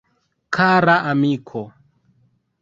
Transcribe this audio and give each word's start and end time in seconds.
Kara 0.55 0.95
amiko. 1.11 1.61